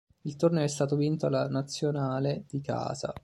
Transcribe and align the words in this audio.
Il 0.21 0.35
torneo 0.35 0.63
è 0.63 0.67
stato 0.67 0.95
vinto 0.95 1.29
dalla 1.29 1.47
nazionale 1.47 2.45
di 2.49 2.59
casa. 2.59 3.13